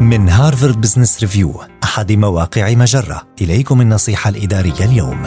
من 0.00 0.28
هارفارد 0.28 0.80
بزنس 0.80 1.20
ريفيو 1.20 1.54
أحد 1.84 2.12
مواقع 2.12 2.74
مجرة. 2.74 3.22
إليكم 3.40 3.80
النصيحة 3.80 4.30
الإدارية 4.30 4.84
اليوم. 4.84 5.22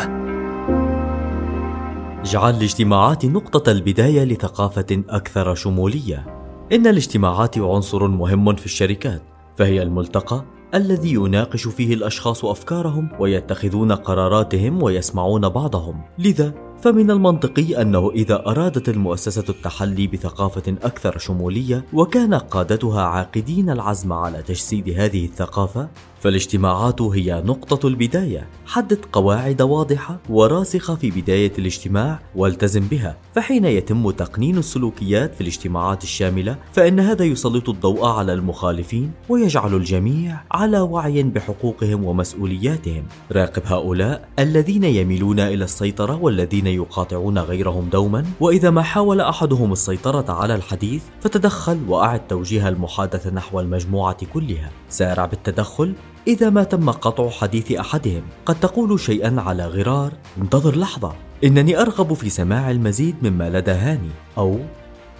اجعل 2.19 2.55
الاجتماعات 2.55 3.25
نقطة 3.25 3.71
البداية 3.71 4.23
لثقافة 4.23 5.03
أكثر 5.09 5.55
شمولية. 5.55 6.25
إن 6.71 6.87
الاجتماعات 6.87 7.57
عنصر 7.57 8.07
مهم 8.07 8.55
في 8.55 8.65
الشركات 8.65 9.21
فهي 9.57 9.81
الملتقى 9.81 10.45
الذي 10.73 11.13
يناقش 11.13 11.67
فيه 11.67 11.93
الأشخاص 11.93 12.45
أفكارهم 12.45 13.09
ويتخذون 13.19 13.91
قراراتهم 13.91 14.83
ويسمعون 14.83 15.49
بعضهم. 15.49 16.01
لذا 16.17 16.53
فمن 16.81 17.11
المنطقي 17.11 17.81
أنه 17.81 18.11
إذا 18.11 18.47
أرادت 18.47 18.89
المؤسسة 18.89 19.43
التحلي 19.49 20.07
بثقافة 20.07 20.75
أكثر 20.83 21.17
شمولية 21.17 21.85
وكان 21.93 22.33
قادتها 22.33 23.01
عاقدين 23.01 23.69
العزم 23.69 24.13
على 24.13 24.41
تجسيد 24.41 24.89
هذه 24.89 25.25
الثقافة 25.25 25.89
فالاجتماعات 26.19 27.01
هي 27.01 27.43
نقطة 27.45 27.87
البداية، 27.87 28.47
حدد 28.69 29.05
قواعد 29.13 29.61
واضحة 29.61 30.17
وراسخة 30.29 30.95
في 30.95 31.11
بداية 31.11 31.51
الاجتماع 31.59 32.19
والتزم 32.35 32.87
بها، 32.87 33.17
فحين 33.35 33.65
يتم 33.65 34.11
تقنين 34.11 34.57
السلوكيات 34.57 35.35
في 35.35 35.41
الاجتماعات 35.41 36.03
الشاملة، 36.03 36.57
فإن 36.73 36.99
هذا 36.99 37.25
يسلط 37.25 37.69
الضوء 37.69 38.05
على 38.05 38.33
المخالفين 38.33 39.11
ويجعل 39.29 39.75
الجميع 39.75 40.41
على 40.51 40.79
وعي 40.79 41.23
بحقوقهم 41.23 42.03
ومسؤولياتهم. 42.03 43.03
راقب 43.31 43.61
هؤلاء 43.65 44.27
الذين 44.39 44.83
يميلون 44.83 45.39
إلى 45.39 45.63
السيطرة 45.63 46.23
والذين 46.23 46.67
يقاطعون 46.67 47.37
غيرهم 47.37 47.89
دوما، 47.89 48.25
وإذا 48.39 48.69
ما 48.69 48.81
حاول 48.81 49.21
أحدهم 49.21 49.71
السيطرة 49.71 50.31
على 50.31 50.55
الحديث 50.55 51.03
فتدخل 51.21 51.79
وأعد 51.87 52.27
توجيه 52.27 52.69
المحادثة 52.69 53.29
نحو 53.29 53.59
المجموعة 53.59 54.25
كلها. 54.33 54.69
سارع 54.89 55.25
بالتدخل 55.25 55.93
إذا 56.27 56.49
ما 56.49 56.63
تم 56.63 56.89
قطع 56.89 57.29
حديث 57.29 57.71
أحدهم 57.71 58.21
قد 58.45 58.59
تقول 58.59 58.99
شيئا 58.99 59.41
على 59.41 59.65
غرار. 59.65 60.13
انتظر 60.41 60.77
لحظة. 60.77 61.13
إنني 61.43 61.81
أرغب 61.81 62.13
في 62.13 62.29
سماع 62.29 62.71
المزيد 62.71 63.15
مما 63.23 63.49
لدى 63.49 63.71
هاني. 63.71 64.09
أو 64.37 64.59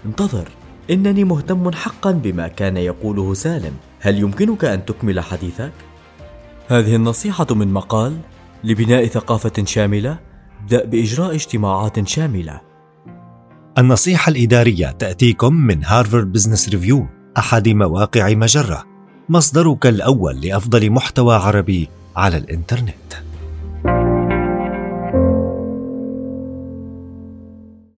انتظر. 0.05 0.47
إنني 0.91 1.23
مهتم 1.23 1.71
حقا 1.71 2.11
بما 2.11 2.47
كان 2.47 2.77
يقوله 2.77 3.33
سالم. 3.33 3.73
هل 3.99 4.19
يمكنك 4.19 4.65
أن 4.65 4.85
تكمل 4.85 5.19
حديثك؟ 5.19 5.71
هذه 6.67 6.95
النصيحة 6.95 7.47
من 7.51 7.73
مقال 7.73 8.17
لبناء 8.63 9.05
ثقافة 9.05 9.63
شاملة 9.65 10.19
ابدأ 10.61 10.85
بإجراء 10.85 11.35
اجتماعات 11.35 12.07
شاملة. 12.07 12.61
النصيحة 13.77 14.29
الإدارية 14.29 14.91
تأتيكم 14.91 15.53
من 15.53 15.85
هارفارد 15.85 16.31
بزنس 16.31 16.69
ريفيو 16.69 17.07
أحد 17.37 17.69
مواقع 17.69 18.33
مجرة. 18.33 18.98
مصدرك 19.29 19.87
الأول 19.87 20.41
لأفضل 20.41 20.89
محتوى 20.89 21.35
عربي 21.35 21.89
على 22.15 22.37
الإنترنت. 22.37 23.28